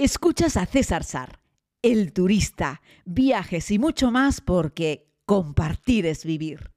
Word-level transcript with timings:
Escuchas 0.00 0.56
a 0.56 0.64
César 0.64 1.02
Sar, 1.02 1.40
el 1.82 2.12
turista, 2.12 2.82
viajes 3.04 3.68
y 3.72 3.80
mucho 3.80 4.12
más 4.12 4.40
porque 4.40 5.08
compartir 5.26 6.06
es 6.06 6.24
vivir. 6.24 6.70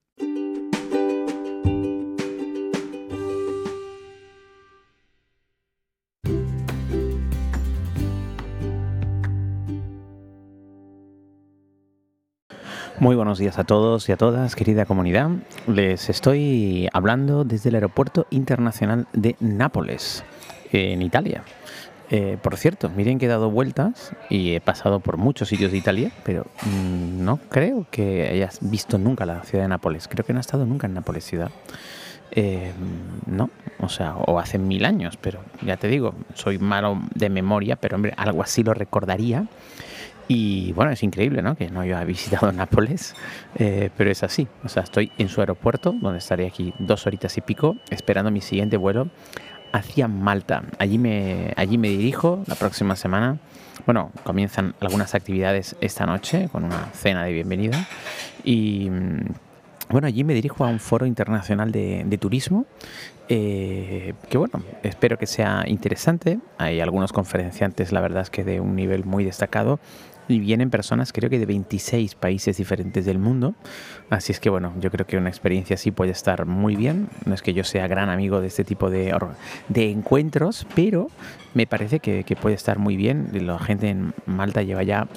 Muy 12.97 13.15
buenos 13.15 13.37
días 13.37 13.59
a 13.59 13.63
todos 13.65 14.09
y 14.09 14.13
a 14.13 14.17
todas, 14.17 14.55
querida 14.55 14.87
comunidad. 14.87 15.29
Les 15.67 16.09
estoy 16.09 16.89
hablando 16.91 17.43
desde 17.43 17.69
el 17.69 17.75
Aeropuerto 17.75 18.25
Internacional 18.31 19.07
de 19.13 19.35
Nápoles, 19.39 20.23
en 20.71 21.03
Italia. 21.03 21.43
Eh, 22.13 22.37
por 22.41 22.57
cierto, 22.57 22.89
miren 22.89 23.19
que 23.19 23.25
he 23.25 23.29
dado 23.29 23.49
vueltas 23.49 24.11
y 24.29 24.53
he 24.53 24.59
pasado 24.59 24.99
por 24.99 25.15
muchos 25.15 25.47
sitios 25.47 25.71
de 25.71 25.77
Italia, 25.77 26.11
pero 26.25 26.45
mm, 26.65 27.23
no 27.23 27.37
creo 27.37 27.87
que 27.89 28.27
hayas 28.29 28.59
visto 28.61 28.97
nunca 28.97 29.25
la 29.25 29.43
ciudad 29.43 29.63
de 29.63 29.69
Nápoles. 29.69 30.09
Creo 30.09 30.25
que 30.25 30.33
no 30.33 30.39
he 30.39 30.41
estado 30.41 30.65
nunca 30.65 30.87
en 30.87 30.93
Nápoles 30.93 31.23
ciudad. 31.23 31.51
Eh, 32.31 32.73
no, 33.27 33.49
o 33.79 33.87
sea, 33.87 34.15
o 34.15 34.39
hace 34.39 34.57
mil 34.57 34.83
años, 34.83 35.17
pero 35.17 35.39
ya 35.61 35.77
te 35.77 35.87
digo, 35.87 36.13
soy 36.33 36.59
malo 36.59 37.01
de 37.15 37.29
memoria, 37.29 37.77
pero 37.77 37.95
hombre, 37.95 38.13
algo 38.17 38.43
así 38.43 38.61
lo 38.61 38.73
recordaría. 38.73 39.45
Y 40.27 40.73
bueno, 40.73 40.91
es 40.91 41.03
increíble, 41.03 41.41
¿no? 41.41 41.55
Que 41.55 41.69
no 41.69 41.79
haya 41.79 42.03
visitado 42.03 42.51
Nápoles, 42.53 43.15
eh, 43.55 43.89
pero 43.95 44.11
es 44.11 44.21
así. 44.23 44.49
O 44.65 44.69
sea, 44.69 44.83
estoy 44.83 45.13
en 45.17 45.29
su 45.29 45.39
aeropuerto, 45.39 45.93
donde 46.01 46.19
estaré 46.19 46.45
aquí 46.45 46.73
dos 46.77 47.07
horitas 47.07 47.37
y 47.37 47.41
pico, 47.41 47.77
esperando 47.89 48.31
mi 48.31 48.41
siguiente 48.41 48.75
vuelo 48.75 49.07
hacia 49.71 50.07
Malta. 50.07 50.63
Allí 50.79 50.97
me, 50.97 51.53
allí 51.55 51.77
me 51.77 51.89
dirijo 51.89 52.43
la 52.47 52.55
próxima 52.55 52.95
semana. 52.95 53.37
Bueno, 53.85 54.11
comienzan 54.23 54.75
algunas 54.79 55.15
actividades 55.15 55.75
esta 55.81 56.05
noche 56.05 56.49
con 56.51 56.63
una 56.63 56.89
cena 56.93 57.23
de 57.23 57.33
bienvenida. 57.33 57.87
Y 58.43 58.89
mm, 58.89 59.19
bueno, 59.91 60.07
allí 60.07 60.23
me 60.23 60.33
dirijo 60.33 60.63
a 60.63 60.67
un 60.67 60.79
foro 60.79 61.05
internacional 61.05 61.71
de, 61.71 62.17
turismo. 62.19 62.65
Eh, 63.33 64.13
que 64.29 64.37
bueno, 64.37 64.61
espero 64.83 65.17
que 65.17 65.25
sea 65.25 65.63
interesante. 65.65 66.39
Hay 66.57 66.81
algunos 66.81 67.13
conferenciantes, 67.13 67.93
la 67.93 68.01
verdad 68.01 68.23
es 68.23 68.29
que 68.29 68.43
de 68.43 68.59
un 68.59 68.75
nivel 68.75 69.05
muy 69.05 69.23
destacado 69.23 69.79
y 70.27 70.39
vienen 70.39 70.69
personas 70.69 71.13
creo 71.13 71.29
que 71.29 71.39
de 71.39 71.45
26 71.45 72.15
países 72.15 72.57
diferentes 72.57 73.05
del 73.05 73.19
mundo. 73.19 73.55
Así 74.09 74.33
es 74.33 74.41
que 74.41 74.49
bueno, 74.49 74.73
yo 74.81 74.91
creo 74.91 75.07
que 75.07 75.15
una 75.15 75.29
experiencia 75.29 75.75
así 75.75 75.91
puede 75.91 76.11
estar 76.11 76.45
muy 76.45 76.75
bien. 76.75 77.07
No 77.25 77.33
es 77.33 77.41
que 77.41 77.53
yo 77.53 77.63
sea 77.63 77.87
gran 77.87 78.09
amigo 78.09 78.41
de 78.41 78.47
este 78.47 78.65
tipo 78.65 78.89
de, 78.89 79.17
de 79.69 79.91
encuentros, 79.91 80.67
pero 80.75 81.07
me 81.53 81.67
parece 81.67 82.01
que, 82.01 82.25
puede 82.35 82.55
estar 82.55 82.79
muy 82.79 82.97
bien. 82.97 83.29
La 83.31 83.59
gente 83.59 83.87
en 83.87 84.13
Malta 84.25 84.61
lleva 84.61 84.83
ya 84.83 85.07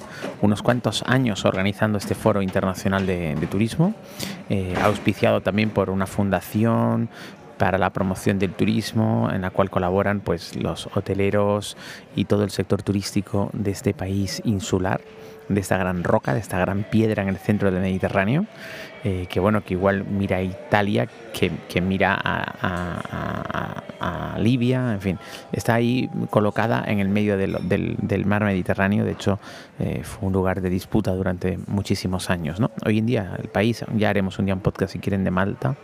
unos 0.40 0.62
cuantos 0.62 1.02
años 1.06 1.44
organizando 1.44 1.98
este 1.98 2.14
foro 2.14 2.42
internacional 2.42 3.06
de, 3.06 3.34
turismo, 3.50 3.92
eh, 4.50 4.74
auspiciado 4.80 5.40
también 5.40 5.70
por 5.70 5.90
una 5.90 6.06
fundación 6.06 7.08
para 7.58 7.78
la 7.78 7.90
promoción 7.90 8.38
del 8.38 8.52
turismo, 8.52 9.30
en 9.32 9.42
la 9.42 9.50
cual 9.50 9.70
colaboran 9.70 10.20
pues 10.20 10.56
los 10.56 10.88
hoteleros 10.94 11.76
y 12.16 12.24
todo 12.24 12.44
el 12.44 12.50
sector 12.50 12.82
turístico 12.82 13.50
de 13.52 13.70
este 13.70 13.94
país 13.94 14.42
insular, 14.44 15.00
de 15.48 15.60
esta 15.60 15.76
gran 15.76 16.04
roca, 16.04 16.34
de 16.34 16.40
esta 16.40 16.58
gran 16.58 16.84
piedra 16.84 17.22
en 17.22 17.28
el 17.28 17.36
centro 17.36 17.70
del 17.70 17.80
Mediterráneo, 17.80 18.46
eh, 19.04 19.26
que 19.28 19.38
bueno, 19.38 19.62
que 19.62 19.74
igual 19.74 20.04
mira 20.04 20.38
a 20.38 20.42
Italia, 20.42 21.06
que, 21.32 21.80
mira 21.82 22.18
a, 22.24 23.82
Libia, 24.38 24.92
en 24.92 25.00
fin, 25.00 25.18
está 25.52 25.74
ahí 25.74 26.10
colocada 26.30 26.84
en 26.86 26.98
el 26.98 27.08
medio 27.08 27.36
del, 27.36 28.26
mar 28.26 28.44
Mediterráneo, 28.44 29.04
de 29.04 29.12
hecho 29.12 29.38
eh, 29.78 30.02
fue 30.02 30.26
un 30.26 30.32
lugar 30.32 30.60
de 30.60 30.68
disputa 30.70 31.12
durante 31.12 31.58
muchísimos 31.66 32.30
años. 32.30 32.60
¿no? 32.60 32.70
Hoy 32.84 32.98
en 32.98 33.06
día 33.06 33.36
el 33.40 33.48
país, 33.48 33.84
ya 33.96 34.10
haremos 34.10 34.38
un 34.38 34.46
día 34.46 34.54
un 34.54 34.60
podcast 34.60 34.92
si 34.92 34.98
quieren 34.98 35.24
de 35.24 35.30
Malta, 35.30 35.76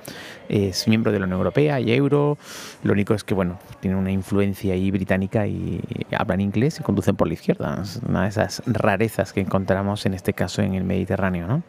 es 0.49 0.89
miembro 0.89 1.13
de 1.13 1.19
la 1.21 1.27
Unión 1.27 1.39
Europea 1.39 1.81
y 1.81 1.93
euro, 1.93 2.39
lo 2.83 2.93
único 2.93 3.15
es 3.15 3.25
que 3.25 3.35
bueno, 3.35 3.59
tiene 3.81 3.97
una 3.97 4.11
influencia 4.11 4.75
ahí 4.75 4.91
británica 4.91 5.47
y 5.47 5.81
hablan 6.11 6.41
inglés 6.41 6.81
y 6.81 6.83
conducen 6.83 7.17
por 7.17 7.29
la 7.29 7.35
izquierda, 7.35 7.81
es 7.83 8.01
una 8.07 8.23
de 8.23 8.29
esas 8.29 8.63
rarezas 8.67 9.33
que 9.33 9.41
encontramos 9.41 10.05
en 10.07 10.15
este 10.15 10.33
caso 10.33 10.63
en 10.63 10.75
el 10.75 10.85
Mediterráneo. 10.85 11.47
¿no? 11.47 11.63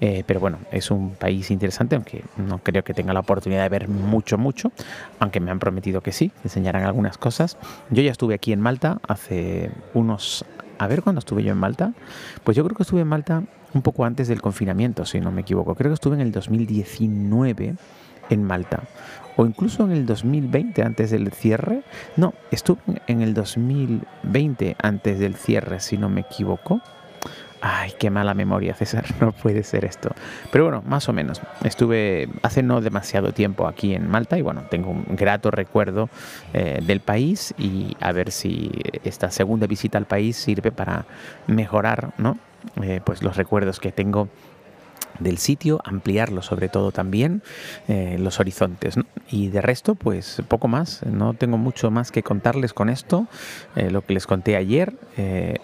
Eh, 0.00 0.24
pero 0.26 0.40
bueno, 0.40 0.58
es 0.70 0.85
un 0.90 1.10
país 1.14 1.50
interesante, 1.50 1.96
aunque 1.96 2.24
no 2.36 2.58
creo 2.58 2.84
que 2.84 2.94
tenga 2.94 3.12
la 3.12 3.20
oportunidad 3.20 3.62
de 3.62 3.68
ver 3.68 3.88
mucho, 3.88 4.38
mucho, 4.38 4.72
aunque 5.18 5.40
me 5.40 5.50
han 5.50 5.58
prometido 5.58 6.00
que 6.00 6.12
sí, 6.12 6.32
enseñarán 6.44 6.84
algunas 6.84 7.18
cosas. 7.18 7.56
Yo 7.90 8.02
ya 8.02 8.10
estuve 8.10 8.34
aquí 8.34 8.52
en 8.52 8.60
Malta 8.60 8.98
hace 9.06 9.70
unos... 9.94 10.44
A 10.78 10.86
ver 10.88 11.02
cuándo 11.02 11.20
estuve 11.20 11.42
yo 11.42 11.52
en 11.52 11.58
Malta. 11.58 11.94
Pues 12.44 12.54
yo 12.54 12.62
creo 12.64 12.76
que 12.76 12.82
estuve 12.82 13.00
en 13.00 13.08
Malta 13.08 13.42
un 13.72 13.82
poco 13.82 14.04
antes 14.04 14.28
del 14.28 14.42
confinamiento, 14.42 15.06
si 15.06 15.20
no 15.20 15.32
me 15.32 15.40
equivoco. 15.40 15.74
Creo 15.74 15.90
que 15.90 15.94
estuve 15.94 16.16
en 16.16 16.20
el 16.20 16.32
2019 16.32 17.76
en 18.30 18.44
Malta. 18.44 18.82
O 19.36 19.44
incluso 19.44 19.84
en 19.84 19.92
el 19.92 20.06
2020 20.06 20.82
antes 20.82 21.10
del 21.10 21.30
cierre. 21.32 21.82
No, 22.16 22.34
estuve 22.50 22.80
en 23.06 23.22
el 23.22 23.34
2020 23.34 24.76
antes 24.82 25.18
del 25.18 25.36
cierre, 25.36 25.80
si 25.80 25.98
no 25.98 26.08
me 26.08 26.22
equivoco. 26.22 26.80
Ay, 27.60 27.92
qué 27.98 28.10
mala 28.10 28.34
memoria, 28.34 28.74
César, 28.74 29.04
no 29.20 29.32
puede 29.32 29.62
ser 29.62 29.84
esto. 29.84 30.10
Pero 30.52 30.64
bueno, 30.64 30.82
más 30.86 31.08
o 31.08 31.12
menos. 31.12 31.40
Estuve 31.64 32.28
hace 32.42 32.62
no 32.62 32.80
demasiado 32.80 33.32
tiempo 33.32 33.66
aquí 33.66 33.94
en 33.94 34.08
Malta 34.08 34.38
y 34.38 34.42
bueno, 34.42 34.64
tengo 34.70 34.90
un 34.90 35.04
grato 35.16 35.50
recuerdo 35.50 36.08
eh, 36.52 36.80
del 36.82 37.00
país 37.00 37.54
y 37.58 37.96
a 38.00 38.12
ver 38.12 38.30
si 38.30 38.70
esta 39.04 39.30
segunda 39.30 39.66
visita 39.66 39.98
al 39.98 40.06
país 40.06 40.36
sirve 40.36 40.70
para 40.70 41.06
mejorar, 41.46 42.12
¿no? 42.18 42.38
Eh, 42.82 43.00
pues 43.04 43.22
los 43.22 43.36
recuerdos 43.36 43.80
que 43.80 43.92
tengo 43.92 44.28
del 45.18 45.38
sitio, 45.38 45.80
ampliarlo 45.84 46.42
sobre 46.42 46.68
todo 46.68 46.92
también, 46.92 47.42
eh, 47.88 48.16
los 48.18 48.38
horizontes. 48.38 48.96
Y 49.30 49.48
de 49.48 49.62
resto, 49.62 49.94
pues 49.94 50.42
poco 50.46 50.68
más, 50.68 51.02
no 51.06 51.32
tengo 51.32 51.56
mucho 51.56 51.90
más 51.90 52.12
que 52.12 52.22
contarles 52.22 52.74
con 52.74 52.90
esto, 52.90 53.26
lo 53.74 54.02
que 54.02 54.12
les 54.12 54.26
conté 54.26 54.56
ayer, 54.56 54.94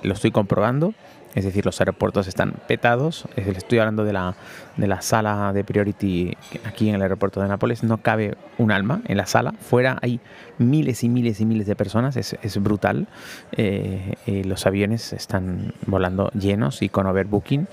lo 0.02 0.14
estoy 0.14 0.30
comprobando, 0.30 0.94
es 1.34 1.44
decir, 1.44 1.64
los 1.64 1.80
aeropuertos 1.80 2.28
están 2.28 2.54
petados. 2.66 3.26
Estoy 3.36 3.78
hablando 3.78 4.04
de 4.04 4.12
la, 4.12 4.34
de 4.76 4.86
la 4.86 5.00
sala 5.00 5.52
de 5.52 5.64
Priority 5.64 6.36
aquí 6.64 6.90
en 6.90 6.96
el 6.96 7.02
aeropuerto 7.02 7.40
de 7.40 7.48
Nápoles. 7.48 7.82
No 7.82 7.98
cabe 7.98 8.36
un 8.58 8.70
alma 8.70 9.00
en 9.06 9.16
la 9.16 9.26
sala. 9.26 9.54
Fuera 9.60 9.98
hay 10.02 10.20
miles 10.58 11.04
y 11.04 11.08
miles 11.08 11.40
y 11.40 11.46
miles 11.46 11.66
de 11.66 11.74
personas. 11.74 12.16
Es, 12.16 12.62
brutal. 12.62 13.06
Eh, 13.52 14.14
eh, 14.26 14.44
los 14.44 14.66
aviones 14.66 15.12
están 15.14 15.72
volando 15.86 16.30
llenos 16.30 16.82
y 16.82 16.90
con 16.90 17.06
overbooking. 17.06 17.66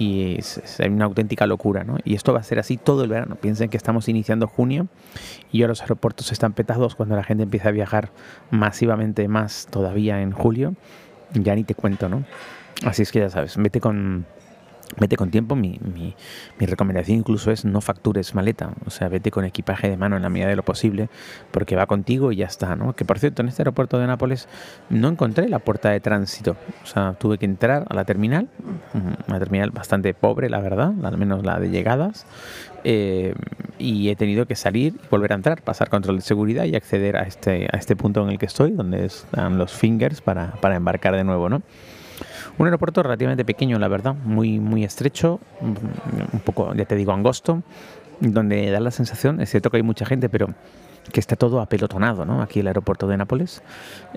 Y 0.00 0.36
es, 0.38 0.60
una 0.84 1.04
auténtica 1.04 1.46
locura, 1.46 1.84
¿no? 1.84 1.98
Y 2.04 2.14
esto 2.14 2.32
va 2.32 2.40
a 2.40 2.42
ser 2.42 2.58
así 2.58 2.76
todo 2.76 3.04
el 3.04 3.10
verano. 3.10 3.36
Piensen 3.36 3.68
que 3.68 3.76
estamos 3.76 4.08
iniciando 4.08 4.48
junio 4.48 4.88
y 5.52 5.60
ya 5.60 5.68
los 5.68 5.82
aeropuertos 5.82 6.32
están 6.32 6.52
petados 6.52 6.96
cuando 6.96 7.14
la 7.14 7.22
gente 7.22 7.44
empieza 7.44 7.68
a 7.68 7.72
viajar 7.72 8.10
masivamente 8.50 9.28
más 9.28 9.68
todavía 9.70 10.20
en 10.20 10.32
julio. 10.32 10.74
Ya 11.32 11.54
ni 11.54 11.62
te 11.62 11.76
cuento, 11.76 12.08
¿no? 12.08 12.24
Así 12.82 13.02
es 13.02 13.12
que 13.12 13.20
ya 13.20 13.30
sabes, 13.30 13.56
vete 13.56 13.80
con, 13.80 14.26
vete 14.98 15.16
con 15.16 15.30
tiempo. 15.30 15.56
Mi, 15.56 15.78
mi, 15.82 16.14
mi, 16.58 16.66
recomendación 16.66 17.18
incluso 17.18 17.50
es 17.50 17.64
no 17.64 17.80
factures 17.80 18.34
maleta. 18.34 18.70
O 18.86 18.90
sea, 18.90 19.08
vete 19.08 19.30
con 19.30 19.44
equipaje 19.44 19.88
de 19.88 19.96
mano 19.96 20.16
en 20.16 20.22
la 20.22 20.28
medida 20.28 20.48
de 20.48 20.56
lo 20.56 20.64
posible, 20.64 21.08
porque 21.50 21.76
va 21.76 21.86
contigo 21.86 22.32
y 22.32 22.36
ya 22.36 22.46
está, 22.46 22.76
¿no? 22.76 22.94
Que 22.94 23.04
por 23.04 23.18
cierto, 23.18 23.42
en 23.42 23.48
este 23.48 23.62
aeropuerto 23.62 23.98
de 23.98 24.06
Nápoles 24.06 24.48
no 24.90 25.08
encontré 25.08 25.48
la 25.48 25.58
puerta 25.58 25.90
de 25.90 26.00
tránsito. 26.00 26.56
O 26.82 26.86
sea, 26.86 27.14
tuve 27.18 27.38
que 27.38 27.46
entrar 27.46 27.86
a 27.88 27.94
la 27.94 28.04
terminal, 28.04 28.48
una 29.28 29.38
terminal 29.38 29.70
bastante 29.70 30.14
pobre, 30.14 30.50
la 30.50 30.60
verdad, 30.60 30.92
al 31.02 31.18
menos 31.18 31.44
la 31.44 31.58
de 31.58 31.70
llegadas. 31.70 32.26
Eh, 32.86 33.34
y 33.78 34.10
he 34.10 34.16
tenido 34.16 34.46
que 34.46 34.56
salir 34.56 34.94
y 35.02 35.08
volver 35.10 35.32
a 35.32 35.36
entrar, 35.36 35.62
pasar 35.62 35.88
control 35.88 36.16
de 36.16 36.22
seguridad 36.22 36.64
y 36.64 36.76
acceder 36.76 37.16
a 37.16 37.22
este, 37.22 37.66
a 37.72 37.78
este 37.78 37.96
punto 37.96 38.22
en 38.22 38.30
el 38.30 38.38
que 38.38 38.46
estoy, 38.46 38.72
donde 38.72 39.06
están 39.06 39.58
los 39.58 39.72
fingers 39.72 40.20
para, 40.20 40.52
para 40.60 40.76
embarcar 40.76 41.16
de 41.16 41.24
nuevo, 41.24 41.48
¿no? 41.48 41.62
Un 42.58 42.66
aeropuerto 42.66 43.02
relativamente 43.02 43.44
pequeño, 43.44 43.78
la 43.78 43.88
verdad, 43.88 44.14
muy, 44.14 44.60
muy 44.60 44.84
estrecho, 44.84 45.40
un 45.60 46.40
poco, 46.40 46.72
ya 46.74 46.84
te 46.84 46.94
digo, 46.94 47.12
angosto, 47.12 47.62
donde 48.20 48.70
da 48.70 48.80
la 48.80 48.90
sensación, 48.90 49.40
es 49.40 49.50
cierto 49.50 49.70
que 49.70 49.78
hay 49.78 49.82
mucha 49.82 50.06
gente, 50.06 50.28
pero 50.28 50.48
que 51.12 51.20
está 51.20 51.36
todo 51.36 51.60
apelotonado, 51.60 52.24
¿no? 52.24 52.42
Aquí 52.42 52.60
el 52.60 52.66
aeropuerto 52.66 53.06
de 53.06 53.16
Nápoles. 53.16 53.62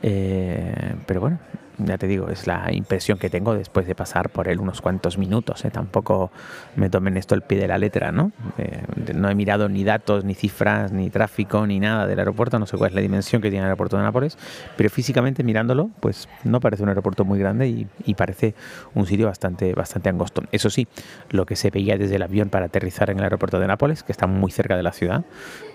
Eh, 0.02 0.96
pero 1.06 1.20
bueno, 1.20 1.40
ya 1.78 1.98
te 1.98 2.08
digo, 2.08 2.30
es 2.30 2.48
la 2.48 2.72
impresión 2.72 3.18
que 3.18 3.30
tengo 3.30 3.54
después 3.54 3.86
de 3.86 3.94
pasar 3.94 4.30
por 4.30 4.48
él 4.48 4.60
unos 4.60 4.82
cuantos 4.82 5.18
minutos. 5.18 5.64
¿eh? 5.64 5.70
Tampoco 5.70 6.32
me 6.76 6.90
tomen 6.90 7.18
esto 7.18 7.36
el 7.36 7.42
pie 7.42 7.60
de 7.60 7.68
la 7.68 7.78
letra, 7.78 8.12
¿no? 8.12 8.32
Eh, 8.58 8.82
no 9.14 9.30
he 9.30 9.36
mirado 9.36 9.70
ni 9.70 9.84
datos, 9.84 10.24
ni 10.24 10.34
cifras, 10.34 10.92
ni 10.92 11.10
tráfico, 11.10 11.68
ni 11.68 11.80
nada 11.80 12.08
del 12.08 12.18
aeropuerto. 12.20 12.58
No 12.58 12.66
sé 12.66 12.78
cuál 12.78 12.90
es 12.90 12.96
la 12.96 13.02
dimensión 13.02 13.42
que 13.42 13.50
tiene 13.50 13.64
el 13.64 13.66
aeropuerto 13.66 13.98
de 13.98 14.04
Nápoles, 14.04 14.38
pero 14.76 14.90
físicamente 14.90 15.44
mirándolo, 15.44 15.90
pues 16.00 16.28
no 16.44 16.60
parece 16.60 16.84
un 16.84 16.90
aeropuerto 16.90 17.26
muy 17.26 17.40
grande 17.40 17.68
y, 17.68 17.88
parece 18.18 18.56
un 18.96 19.06
sitio 19.06 19.28
bastante, 19.28 19.74
bastante 19.74 20.10
angosto. 20.10 20.42
Eso 20.52 20.72
sí, 20.72 20.88
lo 21.30 21.46
que 21.46 21.56
se 21.56 21.70
veía 21.70 21.98
desde 21.98 22.16
el 22.16 22.24
avión 22.24 22.50
para 22.50 22.66
aterrizar 22.66 23.12
en 23.12 23.20
el 23.20 23.24
aeropuerto 23.24 23.60
de 23.60 23.68
Nápoles, 23.68 24.02
que 24.02 24.12
está 24.12 24.26
muy 24.26 24.50
cerca 24.50 24.76
de 24.76 24.82
la 24.82 24.92
ciudad, 24.92 25.24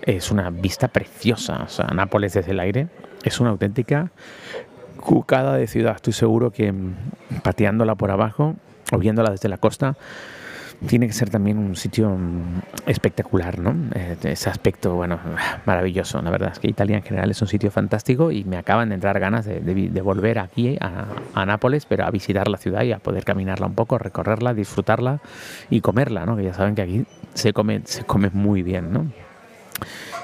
es 0.01 0.29
una 0.29 0.49
vista 0.49 0.89
preciosa. 0.89 1.63
O 1.63 1.69
sea, 1.69 1.87
Nápoles 1.87 2.33
desde 2.33 2.51
el 2.51 2.59
aire 2.59 2.87
es 3.23 3.39
una 3.39 3.51
auténtica 3.51 4.11
cucada 5.03 5.57
de 5.57 5.67
ciudad. 5.67 5.95
Estoy 5.95 6.13
seguro 6.13 6.51
que 6.51 6.71
mm, 6.71 6.95
pateándola 7.43 7.95
por 7.95 8.09
abajo 8.09 8.55
o 8.91 8.97
viéndola 8.97 9.31
desde 9.31 9.49
la 9.49 9.57
costa 9.57 9.95
tiene 10.87 11.07
que 11.07 11.13
ser 11.13 11.29
también 11.29 11.57
un 11.57 11.75
sitio 11.75 12.09
mm, 12.09 12.61
espectacular, 12.87 13.59
¿no? 13.59 13.75
Eh, 13.95 14.15
ese 14.23 14.49
aspecto, 14.49 14.95
bueno, 14.95 15.19
maravilloso. 15.65 16.21
La 16.21 16.29
verdad 16.29 16.51
es 16.53 16.59
que 16.59 16.69
Italia 16.69 16.97
en 16.97 17.03
general 17.03 17.31
es 17.31 17.41
un 17.41 17.47
sitio 17.47 17.69
fantástico 17.69 18.31
y 18.31 18.43
me 18.45 18.57
acaban 18.57 18.89
de 18.89 18.95
entrar 18.95 19.19
ganas 19.19 19.45
de, 19.45 20.01
volver 20.01 20.39
aquí 20.39 20.77
a, 20.79 21.05
a, 21.33 21.45
Nápoles, 21.45 21.85
pero 21.85 22.05
a 22.05 22.11
visitar 22.11 22.47
la 22.47 22.57
ciudad 22.57 22.83
y 22.83 22.93
a 22.93 22.99
poder 22.99 23.25
caminarla 23.25 23.67
un 23.67 23.75
poco, 23.75 23.97
recorrerla, 23.97 24.53
disfrutarla 24.53 25.19
y 25.69 25.81
comerla, 25.81 26.25
¿no? 26.25 26.37
Que 26.37 26.43
ya 26.43 26.53
saben 26.53 26.75
que 26.75 26.81
aquí 26.81 27.05
se 27.33 27.53
come, 27.53 27.81
se 27.85 28.03
come 28.03 28.29
muy 28.33 28.63
bien, 28.63 28.91
¿no? 28.91 29.07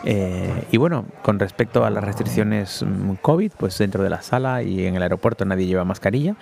Eh, 0.06 0.64
y 0.72 0.78
bueno, 0.78 1.06
con 1.24 1.40
respecto 1.40 1.84
a 1.84 1.90
las 1.90 2.04
restricciones 2.04 2.84
mm, 2.84 3.16
COVID, 3.22 3.52
pues 3.58 3.78
dentro 3.78 4.04
de 4.04 4.10
la 4.10 4.22
sala 4.22 4.64
y 4.64 4.86
en 4.86 4.96
el 4.96 5.02
aeropuerto 5.04 5.46
nadie 5.46 5.68
lleva 5.68 5.84
mascarilla. 5.84 6.36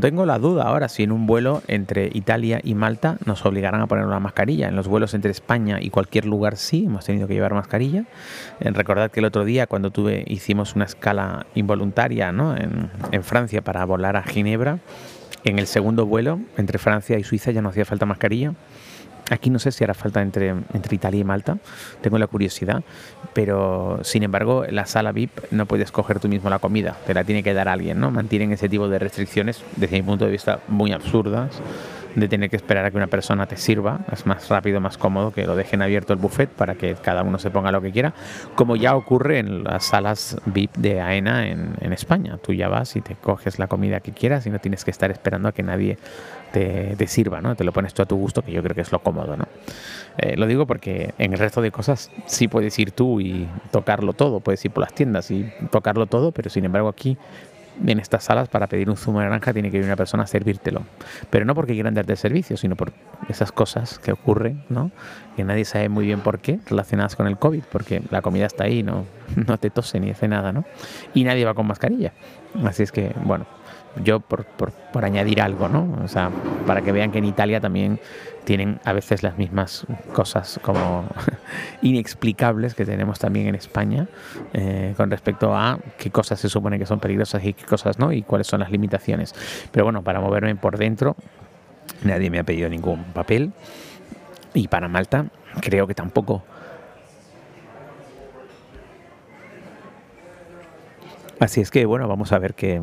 Tengo 0.00 0.26
la 0.26 0.38
duda 0.38 0.64
ahora 0.64 0.88
si 0.88 1.02
en 1.02 1.12
un 1.12 1.26
vuelo 1.26 1.62
entre 1.66 2.10
Italia 2.12 2.60
y 2.62 2.74
Malta 2.74 3.16
nos 3.24 3.44
obligarán 3.46 3.80
a 3.80 3.86
poner 3.86 4.04
una 4.04 4.20
mascarilla. 4.20 4.68
En 4.68 4.76
los 4.76 4.88
vuelos 4.88 5.14
entre 5.14 5.30
España 5.30 5.78
y 5.80 5.90
cualquier 5.90 6.26
lugar 6.26 6.56
sí, 6.56 6.84
hemos 6.86 7.04
tenido 7.04 7.26
que 7.26 7.34
llevar 7.34 7.54
mascarilla. 7.54 8.04
Eh, 8.60 8.70
recordad 8.70 9.10
que 9.10 9.20
el 9.20 9.26
otro 9.26 9.44
día 9.44 9.66
cuando 9.66 9.90
tuve, 9.90 10.24
hicimos 10.26 10.74
una 10.74 10.84
escala 10.84 11.46
involuntaria 11.54 12.32
¿no? 12.32 12.56
en, 12.56 12.90
en 13.12 13.22
Francia 13.24 13.62
para 13.62 13.84
volar 13.84 14.16
a 14.16 14.22
Ginebra, 14.22 14.78
en 15.44 15.58
el 15.58 15.66
segundo 15.66 16.06
vuelo 16.06 16.40
entre 16.56 16.78
Francia 16.78 17.18
y 17.18 17.24
Suiza 17.24 17.50
ya 17.50 17.60
no 17.60 17.68
hacía 17.68 17.84
falta 17.84 18.06
mascarilla 18.06 18.54
Aquí 19.30 19.48
no 19.48 19.58
sé 19.58 19.72
si 19.72 19.82
hará 19.82 19.94
falta 19.94 20.20
entre, 20.20 20.50
entre 20.50 20.94
Italia 20.94 21.20
y 21.20 21.24
Malta, 21.24 21.58
tengo 22.02 22.18
la 22.18 22.26
curiosidad, 22.26 22.82
pero 23.32 24.00
sin 24.02 24.22
embargo 24.22 24.64
la 24.68 24.84
sala 24.84 25.12
VIP 25.12 25.50
no 25.50 25.64
puedes 25.66 25.90
coger 25.90 26.20
tú 26.20 26.28
mismo 26.28 26.50
la 26.50 26.58
comida, 26.58 26.96
te 27.06 27.14
la 27.14 27.24
tiene 27.24 27.42
que 27.42 27.54
dar 27.54 27.68
alguien, 27.68 27.98
¿no? 28.00 28.10
Mantienen 28.10 28.52
ese 28.52 28.68
tipo 28.68 28.88
de 28.88 28.98
restricciones, 28.98 29.62
desde 29.76 29.96
mi 29.96 30.02
punto 30.02 30.26
de 30.26 30.30
vista, 30.30 30.60
muy 30.68 30.92
absurdas, 30.92 31.60
de 32.14 32.28
tener 32.28 32.50
que 32.50 32.56
esperar 32.56 32.84
a 32.84 32.90
que 32.90 32.96
una 32.96 33.06
persona 33.06 33.46
te 33.46 33.56
sirva, 33.56 34.00
es 34.12 34.26
más 34.26 34.48
rápido, 34.48 34.80
más 34.80 34.98
cómodo 34.98 35.32
que 35.32 35.44
lo 35.46 35.56
dejen 35.56 35.82
abierto 35.82 36.12
el 36.12 36.18
buffet 36.18 36.48
para 36.48 36.74
que 36.74 36.94
cada 36.94 37.22
uno 37.22 37.38
se 37.38 37.50
ponga 37.50 37.72
lo 37.72 37.80
que 37.80 37.90
quiera, 37.90 38.14
como 38.54 38.76
ya 38.76 38.96
ocurre 38.96 39.38
en 39.38 39.64
las 39.64 39.86
salas 39.86 40.36
VIP 40.46 40.76
de 40.76 41.00
AENA 41.00 41.48
en, 41.48 41.74
en 41.80 41.92
España. 41.92 42.38
Tú 42.38 42.52
ya 42.52 42.68
vas 42.68 42.96
y 42.96 43.00
te 43.00 43.14
coges 43.14 43.58
la 43.58 43.66
comida 43.66 44.00
que 44.00 44.12
quieras 44.12 44.46
y 44.46 44.50
no 44.50 44.58
tienes 44.58 44.84
que 44.84 44.90
estar 44.90 45.10
esperando 45.10 45.48
a 45.48 45.52
que 45.52 45.62
nadie 45.62 45.98
te, 46.54 47.06
sirva, 47.06 47.40
¿no? 47.40 47.56
Te 47.56 47.64
lo 47.64 47.72
pones 47.72 47.94
tú 47.94 48.02
a 48.02 48.06
tu 48.06 48.16
gusto, 48.16 48.42
que 48.42 48.52
yo 48.52 48.62
creo 48.62 48.74
que 48.74 48.80
es 48.80 48.92
lo 48.92 49.00
cómodo, 49.00 49.36
¿no? 49.36 49.46
Eh, 50.18 50.36
lo 50.36 50.46
digo 50.46 50.66
porque 50.66 51.12
en 51.18 51.32
el 51.32 51.38
resto 51.38 51.60
de 51.60 51.70
cosas 51.70 52.10
sí 52.26 52.46
puedes 52.46 52.78
ir 52.78 52.92
tú 52.92 53.20
y 53.20 53.48
tocarlo 53.72 54.12
todo, 54.12 54.40
puedes 54.40 54.64
ir 54.64 54.70
por 54.70 54.82
las 54.82 54.94
tiendas 54.94 55.30
y 55.30 55.50
tocarlo 55.70 56.06
todo, 56.06 56.30
pero 56.32 56.50
sin 56.50 56.64
embargo 56.64 56.88
aquí 56.88 57.16
en 57.86 57.98
estas 57.98 58.24
salas 58.24 58.48
para 58.48 58.66
pedir 58.66 58.90
un 58.90 58.96
zumo 58.96 59.20
de 59.20 59.26
naranja 59.26 59.52
tiene 59.52 59.70
que 59.70 59.78
ir 59.78 59.84
una 59.84 59.96
persona 59.96 60.24
a 60.24 60.26
servírtelo. 60.26 60.82
Pero 61.30 61.44
no 61.44 61.54
porque 61.54 61.74
quieran 61.74 61.94
darte 61.94 62.16
servicio, 62.16 62.56
sino 62.56 62.76
por 62.76 62.92
esas 63.28 63.52
cosas 63.52 63.98
que 63.98 64.12
ocurren, 64.12 64.64
¿no? 64.68 64.90
Que 65.36 65.44
nadie 65.44 65.64
sabe 65.64 65.88
muy 65.88 66.06
bien 66.06 66.20
por 66.20 66.38
qué, 66.38 66.60
relacionadas 66.66 67.16
con 67.16 67.26
el 67.26 67.38
COVID, 67.38 67.62
porque 67.70 68.02
la 68.10 68.22
comida 68.22 68.46
está 68.46 68.64
ahí, 68.64 68.82
no, 68.82 69.06
no 69.46 69.58
te 69.58 69.70
tose 69.70 70.00
ni 70.00 70.10
hace 70.10 70.28
nada, 70.28 70.52
¿no? 70.52 70.64
Y 71.14 71.24
nadie 71.24 71.44
va 71.44 71.54
con 71.54 71.66
mascarilla. 71.66 72.12
Así 72.64 72.82
es 72.82 72.92
que, 72.92 73.12
bueno, 73.24 73.46
yo 74.02 74.20
por, 74.20 74.44
por, 74.44 74.72
por, 74.72 75.04
añadir 75.04 75.40
algo, 75.40 75.68
¿no? 75.68 75.98
O 76.04 76.08
sea, 76.08 76.30
para 76.66 76.82
que 76.82 76.92
vean 76.92 77.12
que 77.12 77.18
en 77.18 77.24
Italia 77.24 77.60
también 77.60 78.00
tienen 78.44 78.80
a 78.84 78.92
veces 78.92 79.22
las 79.22 79.38
mismas 79.38 79.86
cosas 80.12 80.60
como 80.62 81.04
inexplicables 81.84 82.74
que 82.74 82.84
tenemos 82.84 83.18
también 83.18 83.46
en 83.46 83.54
España 83.54 84.08
eh, 84.54 84.94
con 84.96 85.10
respecto 85.10 85.54
a 85.54 85.78
qué 85.98 86.10
cosas 86.10 86.40
se 86.40 86.48
supone 86.48 86.78
que 86.78 86.86
son 86.86 86.98
peligrosas 86.98 87.44
y 87.44 87.52
qué 87.52 87.64
cosas 87.64 87.98
no 87.98 88.10
y 88.10 88.22
cuáles 88.22 88.46
son 88.46 88.60
las 88.60 88.70
limitaciones. 88.70 89.34
Pero 89.70 89.84
bueno, 89.84 90.02
para 90.02 90.20
moverme 90.20 90.56
por 90.56 90.78
dentro 90.78 91.14
nadie 92.02 92.30
me 92.30 92.38
ha 92.38 92.44
pedido 92.44 92.68
ningún 92.68 93.04
papel 93.04 93.52
y 94.54 94.68
para 94.68 94.88
Malta 94.88 95.26
creo 95.60 95.86
que 95.86 95.94
tampoco 95.94 96.42
Así 101.40 101.60
es 101.60 101.70
que 101.70 101.84
bueno, 101.84 102.06
vamos 102.06 102.32
a 102.32 102.38
ver 102.38 102.54
qué, 102.54 102.80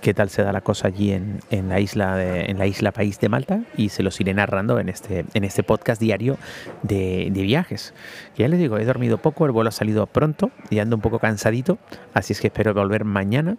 qué 0.00 0.14
tal 0.14 0.28
se 0.28 0.42
da 0.42 0.52
la 0.52 0.62
cosa 0.62 0.88
allí 0.88 1.12
en, 1.12 1.40
en, 1.50 1.68
la 1.68 1.78
isla 1.80 2.16
de, 2.16 2.46
en 2.46 2.58
la 2.58 2.66
isla 2.66 2.92
país 2.92 3.20
de 3.20 3.28
Malta 3.28 3.60
y 3.76 3.90
se 3.90 4.02
los 4.02 4.20
iré 4.20 4.34
narrando 4.34 4.80
en 4.80 4.88
este, 4.88 5.24
en 5.32 5.44
este 5.44 5.62
podcast 5.62 6.00
diario 6.00 6.36
de, 6.82 7.28
de 7.30 7.42
viajes. 7.42 7.94
Ya 8.36 8.48
les 8.48 8.58
digo, 8.58 8.78
he 8.78 8.84
dormido 8.84 9.18
poco, 9.18 9.46
el 9.46 9.52
vuelo 9.52 9.68
ha 9.68 9.72
salido 9.72 10.06
pronto 10.06 10.50
y 10.70 10.80
ando 10.80 10.96
un 10.96 11.02
poco 11.02 11.20
cansadito, 11.20 11.78
así 12.14 12.32
es 12.32 12.40
que 12.40 12.48
espero 12.48 12.74
volver 12.74 13.04
mañana 13.04 13.56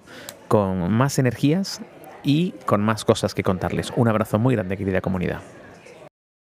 con 0.47 0.91
más 0.91 1.17
energías 1.17 1.81
y 2.23 2.51
con 2.65 2.81
más 2.81 3.05
cosas 3.05 3.33
que 3.35 3.43
contarles. 3.43 3.93
Un 3.95 4.09
abrazo 4.09 4.37
muy 4.37 4.55
grande, 4.55 4.75
querida 4.75 4.99
comunidad. 4.99 5.39